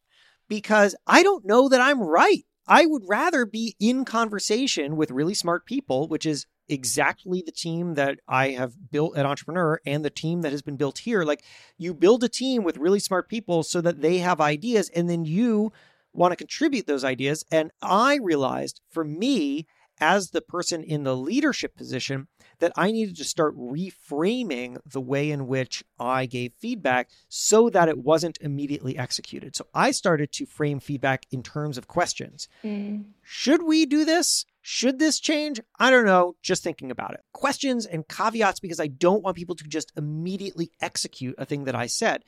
because 0.48 0.94
I 1.06 1.22
don't 1.22 1.46
know 1.46 1.68
that 1.68 1.80
I'm 1.80 2.00
right. 2.00 2.44
I 2.66 2.86
would 2.86 3.02
rather 3.06 3.44
be 3.44 3.76
in 3.78 4.04
conversation 4.04 4.96
with 4.96 5.10
really 5.10 5.34
smart 5.34 5.66
people, 5.66 6.08
which 6.08 6.24
is 6.24 6.46
exactly 6.68 7.42
the 7.44 7.52
team 7.52 7.94
that 7.94 8.20
I 8.26 8.50
have 8.50 8.90
built 8.90 9.16
at 9.18 9.26
Entrepreneur 9.26 9.80
and 9.84 10.04
the 10.04 10.10
team 10.10 10.40
that 10.42 10.52
has 10.52 10.62
been 10.62 10.76
built 10.76 10.98
here. 10.98 11.22
Like 11.24 11.44
you 11.76 11.92
build 11.92 12.24
a 12.24 12.28
team 12.28 12.64
with 12.64 12.78
really 12.78 13.00
smart 13.00 13.28
people 13.28 13.62
so 13.62 13.80
that 13.82 14.00
they 14.00 14.18
have 14.18 14.40
ideas 14.40 14.90
and 14.90 15.08
then 15.08 15.24
you 15.24 15.72
want 16.14 16.32
to 16.32 16.36
contribute 16.36 16.86
those 16.86 17.04
ideas. 17.04 17.44
And 17.50 17.70
I 17.82 18.18
realized 18.22 18.80
for 18.90 19.04
me, 19.04 19.66
as 20.00 20.30
the 20.30 20.40
person 20.40 20.82
in 20.82 21.04
the 21.04 21.16
leadership 21.16 21.76
position, 21.76 22.28
that 22.60 22.72
I 22.76 22.92
needed 22.92 23.16
to 23.16 23.24
start 23.24 23.56
reframing 23.56 24.78
the 24.86 25.00
way 25.00 25.30
in 25.30 25.46
which 25.46 25.84
I 25.98 26.26
gave 26.26 26.52
feedback 26.54 27.10
so 27.28 27.68
that 27.70 27.88
it 27.88 27.98
wasn't 27.98 28.38
immediately 28.40 28.96
executed. 28.96 29.56
So 29.56 29.66
I 29.74 29.90
started 29.90 30.32
to 30.32 30.46
frame 30.46 30.80
feedback 30.80 31.26
in 31.30 31.42
terms 31.42 31.78
of 31.78 31.88
questions. 31.88 32.48
Mm. 32.62 33.04
Should 33.22 33.62
we 33.62 33.86
do 33.86 34.04
this? 34.04 34.44
Should 34.62 34.98
this 34.98 35.20
change? 35.20 35.60
I 35.78 35.90
don't 35.90 36.06
know, 36.06 36.36
just 36.42 36.62
thinking 36.62 36.90
about 36.90 37.14
it. 37.14 37.20
Questions 37.32 37.86
and 37.86 38.08
caveats 38.08 38.60
because 38.60 38.80
I 38.80 38.86
don't 38.86 39.22
want 39.22 39.36
people 39.36 39.56
to 39.56 39.64
just 39.64 39.92
immediately 39.96 40.70
execute 40.80 41.34
a 41.38 41.44
thing 41.44 41.64
that 41.64 41.74
I 41.74 41.86
said. 41.86 42.24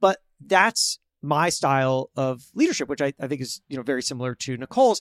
But 0.00 0.18
that's 0.40 0.98
my 1.22 1.48
style 1.48 2.10
of 2.16 2.44
leadership, 2.54 2.88
which 2.88 3.00
I, 3.00 3.14
I 3.20 3.26
think 3.26 3.40
is, 3.40 3.62
you 3.68 3.76
know, 3.76 3.82
very 3.82 4.02
similar 4.02 4.34
to 4.36 4.56
Nicole's. 4.56 5.00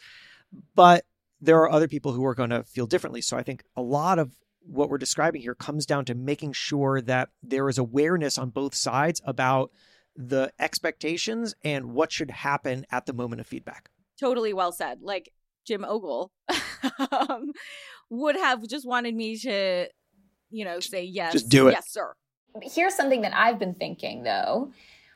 But 0.75 1.05
there 1.41 1.57
are 1.57 1.69
other 1.71 1.87
people 1.87 2.13
who 2.13 2.25
are 2.25 2.35
going 2.35 2.51
to 2.51 2.63
feel 2.63 2.85
differently. 2.85 3.21
So 3.21 3.35
I 3.37 3.43
think 3.43 3.63
a 3.75 3.81
lot 3.81 4.19
of 4.19 4.35
what 4.63 4.89
we're 4.89 4.99
describing 4.99 5.41
here 5.41 5.55
comes 5.55 5.85
down 5.87 6.05
to 6.05 6.13
making 6.15 6.53
sure 6.53 7.01
that 7.01 7.29
there 7.41 7.67
is 7.67 7.77
awareness 7.79 8.37
on 8.37 8.49
both 8.51 8.75
sides 8.75 9.19
about 9.25 9.71
the 10.15 10.51
expectations 10.59 11.55
and 11.63 11.93
what 11.93 12.11
should 12.11 12.29
happen 12.29 12.85
at 12.91 13.05
the 13.07 13.13
moment 13.13 13.41
of 13.41 13.47
feedback. 13.47 13.89
totally 14.19 14.53
well 14.53 14.71
said. 14.71 14.99
Like 15.01 15.31
Jim 15.65 15.83
Ogle 15.83 16.31
um, 17.11 17.51
would 18.09 18.35
have 18.35 18.67
just 18.67 18.85
wanted 18.87 19.15
me 19.15 19.37
to, 19.39 19.87
you 20.51 20.65
know, 20.65 20.79
say 20.79 21.03
yes, 21.03 21.33
Just 21.33 21.49
do 21.49 21.67
it. 21.67 21.71
yes, 21.71 21.89
sir. 21.89 22.13
Here's 22.61 22.93
something 22.93 23.21
that 23.21 23.33
I've 23.35 23.57
been 23.57 23.73
thinking 23.73 24.23
though. 24.23 24.71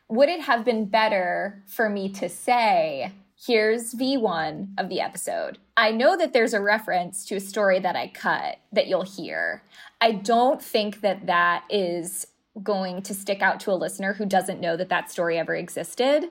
would 0.10 0.30
it 0.30 0.42
have 0.42 0.64
been 0.66 0.86
better 0.86 1.64
for 1.68 1.90
me 1.90 2.10
to 2.14 2.30
say, 2.30 3.12
here's 3.38 3.94
V1 3.94 4.80
of 4.80 4.90
the 4.90 5.02
episode? 5.02 5.58
I 5.78 5.92
know 5.92 6.18
that 6.18 6.34
there's 6.34 6.54
a 6.54 6.62
reference 6.62 7.26
to 7.26 7.36
a 7.36 7.40
story 7.40 7.80
that 7.80 7.96
I 7.96 8.08
cut 8.08 8.58
that 8.72 8.88
you'll 8.88 9.04
hear. 9.04 9.64
I 10.02 10.12
don't 10.12 10.62
think 10.62 11.02
that 11.02 11.26
that 11.28 11.66
is 11.70 12.28
going 12.64 13.02
to 13.04 13.14
stick 13.14 13.42
out 13.42 13.60
to 13.62 13.72
a 13.72 13.74
listener 13.74 14.14
who 14.14 14.26
doesn't 14.26 14.62
know 14.62 14.78
that 14.78 14.90
that 14.90 15.12
story 15.12 15.38
ever 15.38 15.56
existed. 15.56 16.26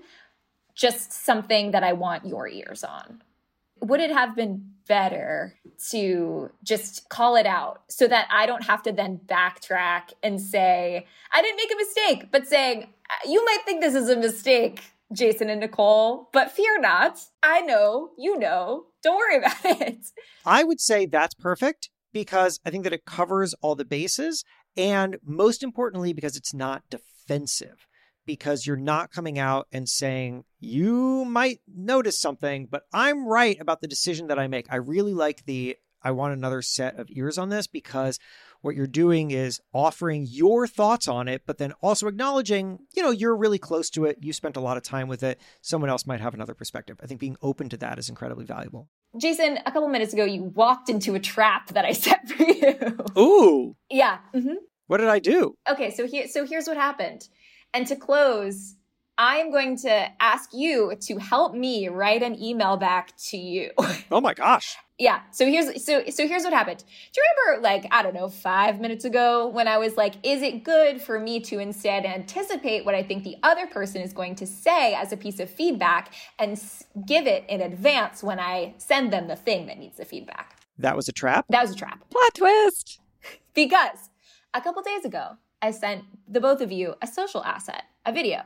Just 0.74 1.12
something 1.12 1.72
that 1.72 1.84
I 1.84 1.92
want 1.92 2.26
your 2.26 2.48
ears 2.48 2.82
on. 2.82 3.22
Would 3.80 4.00
it 4.00 4.10
have 4.10 4.34
been 4.34 4.70
better 4.88 5.54
to 5.90 6.50
just 6.62 7.08
call 7.08 7.36
it 7.36 7.46
out 7.46 7.82
so 7.88 8.06
that 8.08 8.26
I 8.30 8.46
don't 8.46 8.64
have 8.64 8.82
to 8.84 8.92
then 8.92 9.20
backtrack 9.26 10.12
and 10.22 10.40
say, 10.40 11.06
I 11.32 11.42
didn't 11.42 11.56
make 11.56 11.72
a 11.72 11.76
mistake, 11.76 12.30
but 12.30 12.46
saying, 12.46 12.88
you 13.26 13.44
might 13.44 13.58
think 13.64 13.82
this 13.82 13.94
is 13.94 14.08
a 14.08 14.16
mistake, 14.16 14.82
Jason 15.12 15.50
and 15.50 15.60
Nicole, 15.60 16.28
but 16.32 16.50
fear 16.50 16.80
not. 16.80 17.18
I 17.42 17.60
know, 17.60 18.10
you 18.16 18.38
know. 18.38 18.86
Don't 19.02 19.18
worry 19.18 19.36
about 19.38 19.64
it. 19.64 20.06
I 20.44 20.64
would 20.64 20.80
say 20.80 21.06
that's 21.06 21.34
perfect 21.34 21.90
because 22.12 22.60
I 22.64 22.70
think 22.70 22.84
that 22.84 22.92
it 22.92 23.04
covers 23.04 23.54
all 23.60 23.74
the 23.74 23.84
bases. 23.84 24.44
And 24.76 25.18
most 25.24 25.62
importantly, 25.62 26.12
because 26.12 26.36
it's 26.36 26.54
not 26.54 26.82
defensive, 26.90 27.86
because 28.26 28.66
you're 28.66 28.76
not 28.76 29.12
coming 29.12 29.38
out 29.38 29.66
and 29.70 29.88
saying, 29.88 30.44
you 30.58 31.24
might 31.24 31.60
notice 31.68 32.20
something, 32.20 32.66
but 32.70 32.84
I'm 32.92 33.26
right 33.26 33.56
about 33.60 33.80
the 33.80 33.88
decision 33.88 34.28
that 34.28 34.38
I 34.38 34.48
make. 34.48 34.66
I 34.70 34.76
really 34.76 35.14
like 35.14 35.44
the, 35.44 35.76
I 36.02 36.10
want 36.12 36.34
another 36.34 36.62
set 36.62 36.98
of 36.98 37.08
ears 37.10 37.38
on 37.38 37.50
this 37.50 37.66
because 37.66 38.18
what 38.64 38.74
you're 38.74 38.86
doing 38.86 39.30
is 39.30 39.60
offering 39.74 40.26
your 40.26 40.66
thoughts 40.66 41.06
on 41.06 41.28
it, 41.28 41.42
but 41.46 41.58
then 41.58 41.72
also 41.82 42.06
acknowledging, 42.06 42.78
you 42.94 43.02
know, 43.02 43.10
you're 43.10 43.36
really 43.36 43.58
close 43.58 43.90
to 43.90 44.06
it. 44.06 44.16
You 44.22 44.32
spent 44.32 44.56
a 44.56 44.60
lot 44.60 44.78
of 44.78 44.82
time 44.82 45.06
with 45.06 45.22
it. 45.22 45.38
Someone 45.60 45.90
else 45.90 46.06
might 46.06 46.22
have 46.22 46.32
another 46.32 46.54
perspective. 46.54 46.98
I 47.02 47.06
think 47.06 47.20
being 47.20 47.36
open 47.42 47.68
to 47.68 47.76
that 47.76 47.98
is 47.98 48.08
incredibly 48.08 48.46
valuable. 48.46 48.88
Jason, 49.18 49.58
a 49.66 49.70
couple 49.70 49.88
minutes 49.88 50.14
ago, 50.14 50.24
you 50.24 50.44
walked 50.44 50.88
into 50.88 51.14
a 51.14 51.20
trap 51.20 51.68
that 51.74 51.84
I 51.84 51.92
set 52.04 52.26
for 52.26 52.42
you. 52.42 52.96
Ooh. 53.18 53.76
yeah. 53.90 54.18
Mm-hmm. 54.34 54.54
What 54.86 54.96
did 54.96 55.08
I 55.08 55.18
do? 55.18 55.56
Okay, 55.68 55.90
so 55.90 56.06
here, 56.06 56.26
so 56.28 56.46
here's 56.46 56.66
what 56.66 56.78
happened. 56.78 57.28
And 57.74 57.86
to 57.88 57.96
close, 57.96 58.76
I 59.18 59.36
am 59.36 59.50
going 59.50 59.76
to 59.78 60.08
ask 60.20 60.50
you 60.54 60.94
to 61.02 61.18
help 61.18 61.54
me 61.54 61.88
write 61.88 62.22
an 62.22 62.42
email 62.42 62.78
back 62.78 63.14
to 63.28 63.36
you. 63.36 63.72
Oh 64.10 64.20
my 64.20 64.34
gosh. 64.34 64.76
Yeah. 64.98 65.22
So 65.32 65.46
here's 65.46 65.84
so 65.84 66.04
so 66.08 66.28
here's 66.28 66.44
what 66.44 66.52
happened. 66.52 66.78
Do 66.78 67.20
you 67.20 67.24
remember 67.46 67.62
like 67.62 67.86
I 67.90 68.02
don't 68.02 68.14
know 68.14 68.28
5 68.28 68.80
minutes 68.80 69.04
ago 69.04 69.48
when 69.48 69.66
I 69.66 69.78
was 69.78 69.96
like 69.96 70.14
is 70.22 70.40
it 70.42 70.62
good 70.62 71.00
for 71.00 71.18
me 71.18 71.40
to 71.40 71.58
instead 71.58 72.04
anticipate 72.04 72.84
what 72.84 72.94
I 72.94 73.02
think 73.02 73.24
the 73.24 73.36
other 73.42 73.66
person 73.66 74.02
is 74.02 74.12
going 74.12 74.36
to 74.36 74.46
say 74.46 74.94
as 74.94 75.12
a 75.12 75.16
piece 75.16 75.40
of 75.40 75.50
feedback 75.50 76.14
and 76.38 76.60
give 77.06 77.26
it 77.26 77.44
in 77.48 77.60
advance 77.60 78.22
when 78.22 78.38
I 78.38 78.74
send 78.78 79.12
them 79.12 79.26
the 79.26 79.36
thing 79.36 79.66
that 79.66 79.78
needs 79.78 79.96
the 79.96 80.04
feedback. 80.04 80.60
That 80.78 80.96
was 80.96 81.08
a 81.08 81.12
trap. 81.12 81.46
That 81.48 81.62
was 81.62 81.72
a 81.72 81.76
trap. 81.76 82.08
Plot 82.10 82.34
twist. 82.34 83.00
Because 83.54 84.10
a 84.52 84.60
couple 84.60 84.82
days 84.82 85.04
ago, 85.04 85.36
I 85.62 85.70
sent 85.70 86.04
the 86.28 86.40
both 86.40 86.60
of 86.60 86.72
you 86.72 86.94
a 87.00 87.06
social 87.06 87.42
asset, 87.44 87.84
a 88.04 88.12
video. 88.12 88.42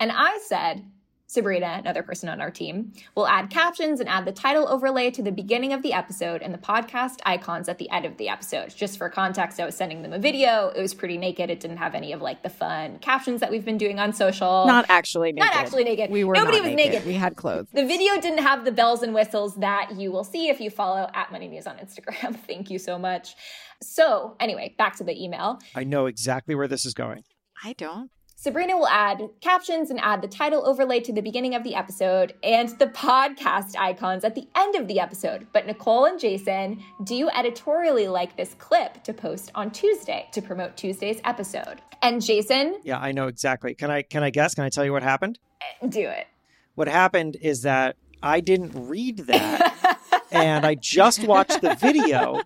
And 0.00 0.10
I 0.10 0.38
said, 0.46 0.84
Sabrina, 1.30 1.76
another 1.78 2.02
person 2.02 2.30
on 2.30 2.40
our 2.40 2.50
team, 2.50 2.90
will 3.14 3.26
add 3.26 3.50
captions 3.50 4.00
and 4.00 4.08
add 4.08 4.24
the 4.24 4.32
title 4.32 4.66
overlay 4.66 5.10
to 5.10 5.22
the 5.22 5.30
beginning 5.30 5.74
of 5.74 5.82
the 5.82 5.92
episode 5.92 6.40
and 6.40 6.54
the 6.54 6.58
podcast 6.58 7.16
icons 7.26 7.68
at 7.68 7.76
the 7.76 7.88
end 7.90 8.06
of 8.06 8.16
the 8.16 8.30
episode. 8.30 8.74
Just 8.74 8.96
for 8.96 9.10
context, 9.10 9.60
I 9.60 9.66
was 9.66 9.76
sending 9.76 10.00
them 10.00 10.14
a 10.14 10.18
video. 10.18 10.68
It 10.74 10.80
was 10.80 10.94
pretty 10.94 11.18
naked. 11.18 11.50
It 11.50 11.60
didn't 11.60 11.76
have 11.76 11.94
any 11.94 12.14
of 12.14 12.22
like 12.22 12.42
the 12.42 12.48
fun 12.48 12.98
captions 13.00 13.42
that 13.42 13.50
we've 13.50 13.64
been 13.64 13.76
doing 13.76 13.98
on 13.98 14.14
social. 14.14 14.64
Not 14.66 14.86
actually 14.88 15.32
naked. 15.32 15.50
Not 15.52 15.54
actually 15.54 15.84
naked. 15.84 16.10
We 16.10 16.24
were 16.24 16.32
Nobody 16.32 16.60
not 16.60 16.66
was 16.66 16.74
naked. 16.74 16.92
naked. 16.92 17.06
We 17.06 17.12
had 17.12 17.36
clothes. 17.36 17.66
The 17.74 17.84
video 17.84 18.18
didn't 18.22 18.42
have 18.42 18.64
the 18.64 18.72
bells 18.72 19.02
and 19.02 19.12
whistles 19.12 19.54
that 19.56 19.96
you 19.96 20.10
will 20.10 20.24
see 20.24 20.48
if 20.48 20.62
you 20.62 20.70
follow 20.70 21.10
at 21.12 21.30
Money 21.30 21.48
News 21.48 21.66
on 21.66 21.76
Instagram. 21.76 22.36
Thank 22.46 22.70
you 22.70 22.78
so 22.78 22.98
much. 22.98 23.34
So, 23.82 24.34
anyway, 24.40 24.74
back 24.78 24.96
to 24.96 25.04
the 25.04 25.22
email. 25.22 25.58
I 25.74 25.84
know 25.84 26.06
exactly 26.06 26.54
where 26.54 26.68
this 26.68 26.86
is 26.86 26.94
going. 26.94 27.22
I 27.62 27.74
don't. 27.74 28.10
Sabrina 28.40 28.76
will 28.76 28.86
add 28.86 29.30
captions 29.40 29.90
and 29.90 29.98
add 29.98 30.22
the 30.22 30.28
title 30.28 30.64
overlay 30.64 31.00
to 31.00 31.12
the 31.12 31.20
beginning 31.20 31.56
of 31.56 31.64
the 31.64 31.74
episode 31.74 32.34
and 32.44 32.68
the 32.78 32.86
podcast 32.86 33.74
icons 33.76 34.22
at 34.22 34.36
the 34.36 34.46
end 34.54 34.76
of 34.76 34.86
the 34.86 35.00
episode. 35.00 35.48
But 35.52 35.66
Nicole 35.66 36.04
and 36.04 36.20
Jason, 36.20 36.80
do 37.02 37.16
you 37.16 37.28
editorially 37.30 38.06
like 38.06 38.36
this 38.36 38.54
clip 38.54 39.02
to 39.02 39.12
post 39.12 39.50
on 39.56 39.72
Tuesday 39.72 40.28
to 40.30 40.40
promote 40.40 40.76
Tuesday's 40.76 41.20
episode? 41.24 41.82
And 42.00 42.24
Jason, 42.24 42.78
Yeah, 42.84 43.00
I 43.00 43.10
know 43.10 43.26
exactly. 43.26 43.74
Can 43.74 43.90
I 43.90 44.02
can 44.02 44.22
I 44.22 44.30
guess? 44.30 44.54
Can 44.54 44.62
I 44.62 44.68
tell 44.68 44.84
you 44.84 44.92
what 44.92 45.02
happened? 45.02 45.40
Eh, 45.82 45.88
do 45.88 46.06
it. 46.06 46.28
What 46.76 46.86
happened 46.86 47.36
is 47.42 47.62
that 47.62 47.96
I 48.22 48.38
didn't 48.38 48.70
read 48.72 49.16
that 49.26 49.98
and 50.30 50.64
I 50.64 50.76
just 50.76 51.26
watched 51.26 51.60
the 51.60 51.74
video 51.74 52.40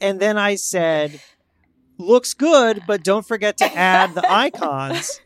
and 0.00 0.18
then 0.18 0.38
I 0.38 0.56
said 0.56 1.20
looks 1.98 2.34
good, 2.34 2.82
but 2.86 3.02
don't 3.02 3.26
forget 3.26 3.56
to 3.58 3.64
add 3.76 4.14
the 4.14 4.28
icons 4.30 5.20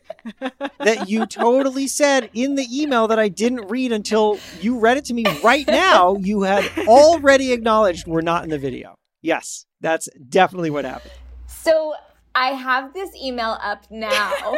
that 0.79 1.09
you 1.09 1.25
totally 1.25 1.87
said 1.87 2.29
in 2.33 2.55
the 2.55 2.67
email 2.71 3.07
that 3.07 3.19
I 3.19 3.27
didn't 3.27 3.67
read 3.69 3.91
until 3.91 4.39
you 4.59 4.79
read 4.79 4.97
it 4.97 5.05
to 5.05 5.13
me 5.13 5.25
right 5.43 5.67
now. 5.67 6.15
You 6.15 6.43
had 6.43 6.69
already 6.87 7.51
acknowledged 7.51 8.07
we're 8.07 8.21
not 8.21 8.43
in 8.43 8.49
the 8.49 8.59
video. 8.59 8.95
Yes, 9.21 9.65
that's 9.81 10.09
definitely 10.29 10.69
what 10.69 10.85
happened. 10.85 11.13
So 11.47 11.93
I 12.33 12.49
have 12.49 12.93
this 12.93 13.09
email 13.15 13.57
up 13.61 13.85
now. 13.89 14.31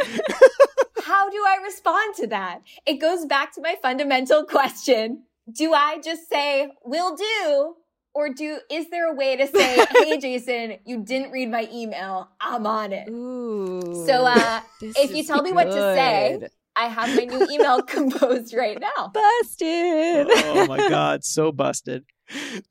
How 1.03 1.29
do 1.29 1.37
I 1.45 1.59
respond 1.63 2.15
to 2.17 2.27
that? 2.27 2.61
It 2.85 2.95
goes 2.95 3.25
back 3.25 3.53
to 3.55 3.61
my 3.61 3.75
fundamental 3.81 4.45
question. 4.45 5.23
Do 5.51 5.73
I 5.73 5.99
just 6.01 6.29
say, 6.29 6.71
will 6.85 7.15
do? 7.15 7.75
Or 8.15 8.29
do 8.29 8.59
is 8.69 8.89
there 8.89 9.11
a 9.11 9.15
way 9.15 9.35
to 9.37 9.47
say, 9.47 9.85
hey 9.91 10.17
Jason, 10.21 10.77
you 10.85 11.03
didn't 11.03 11.31
read 11.31 11.49
my 11.49 11.67
email. 11.73 12.29
I'm 12.39 12.67
on 12.67 12.93
it. 12.93 13.09
Ooh. 13.09 14.05
So 14.05 14.25
uh 14.25 14.61
if 14.81 15.11
you 15.11 15.17
is 15.17 15.27
tell 15.27 15.41
me 15.41 15.51
what 15.51 15.65
to 15.65 15.73
say. 15.73 16.47
I 16.75 16.87
have 16.87 17.15
my 17.15 17.25
new 17.25 17.47
email 17.51 17.81
composed 17.87 18.53
right 18.53 18.79
now. 18.79 19.11
busted. 19.13 20.27
Oh 20.29 20.65
my 20.67 20.77
God, 20.89 21.23
so 21.23 21.51
busted. 21.51 22.03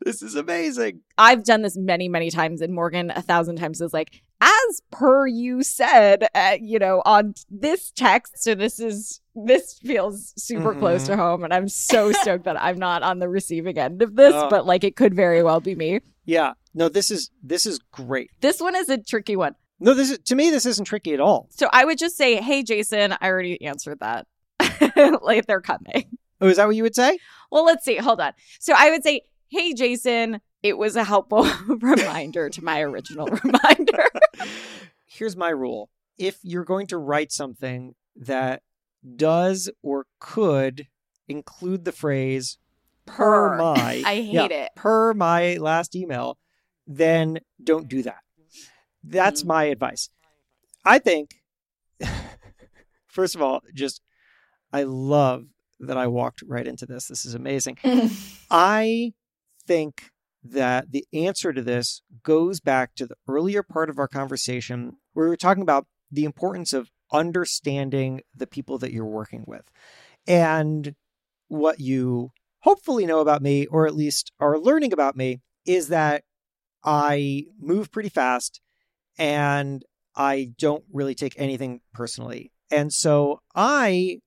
This 0.05 0.23
is 0.23 0.35
amazing. 0.35 1.03
I've 1.19 1.45
done 1.45 1.63
this 1.63 1.77
many, 1.77 2.09
many 2.09 2.31
times, 2.31 2.61
and 2.63 2.75
Morgan 2.75 3.11
a 3.11 3.23
thousand 3.23 3.57
times 3.57 3.81
is 3.81 3.93
like, 3.93 4.23
as 4.41 4.83
per 4.91 5.27
you 5.27 5.63
said, 5.63 6.27
uh, 6.35 6.57
you 6.61 6.79
know, 6.79 7.03
on 7.05 7.35
this 7.49 7.93
text. 7.93 8.43
So 8.43 8.55
this 8.57 8.81
is 8.81 9.21
this 9.35 9.75
feels 9.75 10.33
super 10.37 10.75
close 10.75 11.05
to 11.05 11.13
mm-hmm. 11.13 11.21
home, 11.21 11.45
and 11.45 11.53
I'm 11.53 11.69
so 11.69 12.13
stoked 12.23 12.45
that 12.45 12.61
I'm 12.61 12.79
not 12.79 13.03
on 13.03 13.19
the 13.19 13.29
receiving 13.29 13.79
end 13.79 14.03
of 14.03 14.17
this, 14.17 14.35
Oh. 14.35 14.49
but 14.49 14.67
like 14.67 14.85
it 14.85 14.97
could 14.97 15.15
very 15.15 15.43
well 15.43 15.61
be 15.61 15.75
me. 15.75 16.01
Yeah. 16.25 16.53
No, 16.75 16.89
this 16.89 17.11
is 17.11 17.31
this 17.43 17.67
is 17.67 17.79
great. 17.91 18.31
This 18.41 18.61
one 18.61 18.75
is 18.75 18.89
a 18.89 18.99
tricky 18.99 19.37
one. 19.37 19.55
No, 19.81 19.95
this 19.95 20.11
is 20.11 20.19
to 20.21 20.35
me 20.35 20.51
this 20.51 20.67
isn't 20.67 20.85
tricky 20.85 21.13
at 21.13 21.21
all. 21.21 21.49
So 21.51 21.69
I 21.73 21.85
would 21.85 21.99
just 21.99 22.17
say, 22.17 22.37
hey, 22.37 22.63
Jason, 22.63 23.13
I 23.21 23.27
already 23.27 23.61
answered 23.63 24.01
that. 24.01 24.27
like 25.23 25.47
they're 25.47 25.61
coming. 25.61 26.19
Oh, 26.41 26.49
is 26.49 26.57
that 26.57 26.67
what 26.67 26.77
you 26.77 26.83
would 26.83 26.95
say? 26.95 27.19
Well, 27.51 27.65
let's 27.65 27.85
see. 27.85 27.97
Hold 27.97 28.21
on. 28.21 28.33
So 28.59 28.75
I 28.77 28.91
would 28.91 29.03
say, 29.03 29.23
hey, 29.49 29.75
Jason, 29.75 30.41
it 30.63 30.79
was 30.79 30.97
a 30.97 31.05
helpful 31.05 31.47
reminder 31.67 32.49
to 32.51 32.65
my 32.65 32.81
original 32.81 33.27
reminder. 33.27 34.05
Here's 35.07 35.37
my 35.37 35.51
rule. 35.51 35.91
If 36.19 36.39
you're 36.43 36.65
going 36.65 36.87
to 36.89 36.99
write 36.99 37.33
something 37.33 37.95
that 38.17 38.63
does 39.17 39.71
or 39.83 40.07
could 40.21 40.87
include 41.29 41.85
the 41.85 41.93
phrase 41.93 42.59
per, 43.07 43.51
Per. 43.51 43.57
my 43.59 44.03
I 44.07 44.15
hate 44.17 44.33
yeah, 44.33 44.47
it. 44.47 44.71
per 44.77 45.13
my 45.15 45.57
last 45.57 45.95
email, 45.97 46.39
then 46.87 47.39
don't 47.63 47.89
do 47.89 48.03
that. 48.03 48.21
That's 49.05 49.43
Mm. 49.43 49.47
my 49.47 49.65
advice. 49.65 50.09
I 50.85 50.99
think 50.99 51.35
first 53.07 53.35
of 53.35 53.43
all, 53.43 53.63
just 53.75 54.01
I 54.73 54.85
love 54.85 55.45
that 55.81 55.97
I 55.97 56.07
walked 56.07 56.43
right 56.47 56.67
into 56.67 56.87
this. 56.87 57.07
This 57.09 57.25
is 57.25 57.35
amazing. 57.35 57.79
I 58.51 59.13
think 59.67 60.11
that 60.45 60.91
the 60.91 61.05
answer 61.13 61.53
to 61.53 61.63
this 61.63 62.03
goes 62.23 62.61
back 62.61 62.95
to 62.97 63.07
the 63.07 63.15
earlier 63.29 63.63
part 63.63 63.89
of 63.91 63.99
our 63.99 64.09
conversation 64.09 64.97
where 65.13 65.27
we 65.27 65.31
were 65.31 65.37
talking 65.37 65.63
about 65.63 65.87
the 66.11 66.25
importance 66.25 66.73
of 66.73 66.91
understanding 67.13 68.23
the 68.35 68.47
people 68.47 68.79
that 68.79 68.93
you're 68.93 69.05
working 69.05 69.45
with. 69.47 69.71
And 70.27 70.95
what 71.49 71.81
you 71.81 72.31
hopefully 72.61 73.07
know 73.07 73.21
about 73.21 73.43
me, 73.43 73.67
or 73.67 73.87
at 73.87 73.95
least 73.95 74.33
are 74.41 74.59
learning 74.59 74.93
about 74.93 75.17
me, 75.17 75.41
is 75.67 75.89
that 75.89 76.25
I 76.85 77.45
move 77.61 77.93
pretty 77.93 78.09
fast 78.09 78.61
and 79.19 79.85
I 80.17 80.53
don't 80.59 80.85
really 80.93 81.15
take 81.15 81.35
anything 81.37 81.81
personally. 81.93 82.53
And 82.71 82.93
so 82.93 83.41
I 83.55 84.19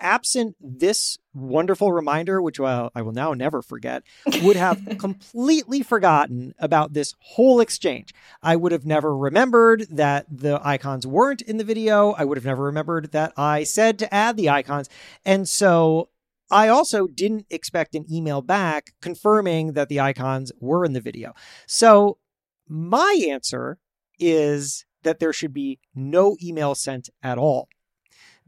absent 0.00 0.56
this 0.60 1.18
wonderful 1.34 1.92
reminder, 1.92 2.42
which 2.42 2.58
well, 2.58 2.90
I 2.94 3.02
will 3.02 3.12
now 3.12 3.32
never 3.34 3.62
forget, 3.62 4.02
would 4.42 4.56
have 4.56 4.80
completely 4.98 5.82
forgotten 5.82 6.54
about 6.58 6.92
this 6.92 7.14
whole 7.20 7.60
exchange. 7.60 8.12
I 8.42 8.56
would 8.56 8.72
have 8.72 8.86
never 8.86 9.16
remembered 9.16 9.86
that 9.90 10.26
the 10.30 10.60
icons 10.66 11.06
weren't 11.06 11.42
in 11.42 11.56
the 11.56 11.64
video. 11.64 12.12
I 12.12 12.24
would 12.24 12.38
have 12.38 12.44
never 12.44 12.64
remembered 12.64 13.12
that 13.12 13.32
I 13.36 13.64
said 13.64 13.98
to 14.00 14.12
add 14.12 14.36
the 14.36 14.50
icons. 14.50 14.88
And 15.24 15.48
so 15.48 16.08
I 16.50 16.68
also 16.68 17.06
didn't 17.06 17.46
expect 17.50 17.94
an 17.94 18.06
email 18.10 18.42
back 18.42 18.94
confirming 19.00 19.74
that 19.74 19.88
the 19.88 20.00
icons 20.00 20.50
were 20.60 20.84
in 20.84 20.92
the 20.92 21.00
video. 21.00 21.32
So 21.66 22.18
my 22.68 23.24
answer 23.28 23.78
is 24.18 24.84
that 25.02 25.20
there 25.20 25.32
should 25.32 25.54
be 25.54 25.78
no 25.94 26.36
email 26.42 26.74
sent 26.74 27.08
at 27.22 27.38
all 27.38 27.68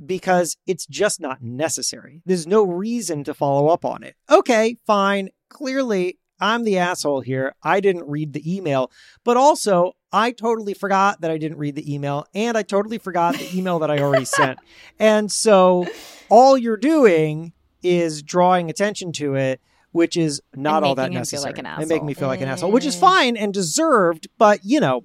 because 0.06 0.56
it's 0.66 0.86
just 0.86 1.20
not 1.20 1.42
necessary. 1.42 2.22
There's 2.24 2.46
no 2.46 2.62
reason 2.62 3.24
to 3.24 3.34
follow 3.34 3.68
up 3.68 3.84
on 3.84 4.02
it. 4.02 4.16
Okay, 4.30 4.76
fine. 4.86 5.30
Clearly, 5.48 6.18
I'm 6.40 6.64
the 6.64 6.78
asshole 6.78 7.20
here. 7.20 7.54
I 7.62 7.80
didn't 7.80 8.08
read 8.08 8.32
the 8.32 8.56
email, 8.56 8.90
but 9.24 9.36
also 9.36 9.92
I 10.12 10.32
totally 10.32 10.74
forgot 10.74 11.20
that 11.20 11.30
I 11.30 11.38
didn't 11.38 11.58
read 11.58 11.76
the 11.76 11.94
email 11.94 12.26
and 12.34 12.58
I 12.58 12.62
totally 12.62 12.98
forgot 12.98 13.36
the 13.36 13.56
email 13.56 13.78
that 13.78 13.90
I 13.90 13.98
already 13.98 14.24
sent. 14.26 14.58
And 14.98 15.30
so 15.30 15.86
all 16.28 16.58
you're 16.58 16.76
doing 16.76 17.52
is 17.82 18.22
drawing 18.22 18.70
attention 18.70 19.12
to 19.12 19.36
it, 19.36 19.60
which 19.92 20.16
is 20.16 20.42
not 20.54 20.82
all 20.82 20.94
that 20.96 21.10
making 21.10 21.18
him 21.18 21.24
feel 21.24 21.42
necessary. 21.42 21.52
like 21.52 21.58
an 21.58 21.66
And 21.66 21.88
making 21.88 22.06
me 22.06 22.14
feel 22.14 22.28
like 22.28 22.40
an 22.40 22.48
asshole, 22.48 22.72
which 22.72 22.86
is 22.86 22.94
mm-hmm. 22.94 23.06
fine 23.06 23.36
and 23.36 23.54
deserved, 23.54 24.28
but 24.36 24.64
you 24.64 24.80
know, 24.80 25.04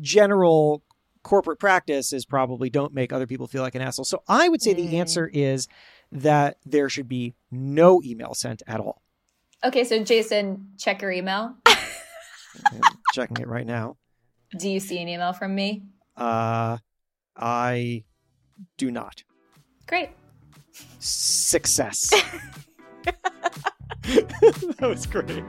general 0.00 0.82
corporate 1.26 1.58
practice 1.58 2.12
is 2.12 2.24
probably 2.24 2.70
don't 2.70 2.94
make 2.94 3.12
other 3.12 3.26
people 3.26 3.48
feel 3.48 3.60
like 3.60 3.74
an 3.74 3.82
asshole. 3.82 4.04
So 4.04 4.22
I 4.28 4.48
would 4.48 4.62
say 4.62 4.74
Mm. 4.74 4.76
the 4.76 4.98
answer 4.98 5.26
is 5.32 5.66
that 6.12 6.56
there 6.64 6.88
should 6.88 7.08
be 7.08 7.34
no 7.50 8.00
email 8.04 8.32
sent 8.32 8.62
at 8.68 8.78
all. 8.78 9.02
Okay, 9.64 9.82
so 9.82 10.02
Jason, 10.04 10.68
check 10.78 11.02
your 11.02 11.10
email. 11.10 11.56
I'm 11.66 12.80
checking 13.12 13.38
it 13.38 13.48
right 13.48 13.66
now. 13.66 13.96
Do 14.56 14.70
you 14.70 14.78
see 14.78 14.98
an 15.02 15.08
email 15.08 15.32
from 15.32 15.52
me? 15.56 15.82
Uh, 16.16 16.78
I 17.36 18.04
do 18.76 18.92
not. 18.92 19.24
Great. 19.88 20.10
Success. 21.00 22.12
that 24.78 24.88
was 24.88 25.06
great. 25.06 25.44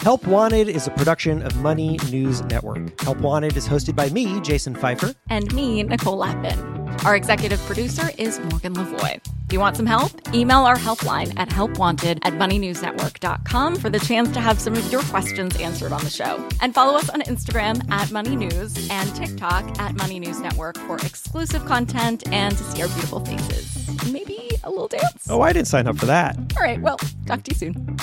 Help 0.00 0.26
Wanted 0.26 0.68
is 0.68 0.86
a 0.86 0.90
production 0.90 1.42
of 1.42 1.56
Money 1.62 1.98
News 2.10 2.42
Network. 2.42 3.00
Help 3.00 3.18
Wanted 3.18 3.56
is 3.56 3.68
hosted 3.68 3.94
by 3.94 4.08
me, 4.10 4.40
Jason 4.40 4.74
Feifer. 4.74 5.14
And 5.28 5.52
me, 5.54 5.82
Nicole 5.82 6.16
Lapin. 6.16 6.81
Our 7.04 7.16
executive 7.16 7.60
producer 7.60 8.10
is 8.18 8.38
Morgan 8.40 8.74
Lavoy. 8.74 9.20
If 9.46 9.52
you 9.52 9.60
want 9.60 9.76
some 9.76 9.86
help, 9.86 10.12
email 10.34 10.60
our 10.60 10.76
helpline 10.76 11.32
at 11.36 11.48
helpwanted 11.50 12.20
at 12.22 12.32
moneynewsnetwork.com 12.34 13.76
for 13.76 13.90
the 13.90 13.98
chance 13.98 14.30
to 14.32 14.40
have 14.40 14.58
some 14.60 14.74
of 14.74 14.90
your 14.90 15.02
questions 15.02 15.60
answered 15.60 15.92
on 15.92 16.02
the 16.04 16.10
show. 16.10 16.48
And 16.60 16.72
follow 16.72 16.96
us 16.96 17.10
on 17.10 17.20
Instagram 17.22 17.86
at 17.90 18.10
Money 18.10 18.36
News 18.36 18.88
and 18.90 19.14
TikTok 19.14 19.78
at 19.78 19.94
Money 19.96 20.20
News 20.20 20.40
Network 20.40 20.78
for 20.78 20.96
exclusive 20.96 21.66
content 21.66 22.26
and 22.32 22.56
to 22.56 22.64
see 22.64 22.82
our 22.82 22.88
beautiful 22.88 23.20
faces. 23.24 24.10
Maybe 24.10 24.48
a 24.64 24.70
little 24.70 24.88
dance? 24.88 25.26
Oh, 25.28 25.42
I 25.42 25.52
didn't 25.52 25.68
sign 25.68 25.86
up 25.86 25.98
for 25.98 26.06
that. 26.06 26.38
All 26.56 26.62
right, 26.62 26.80
well, 26.80 26.96
talk 27.26 27.42
to 27.42 27.50
you 27.50 27.56
soon. 27.56 27.98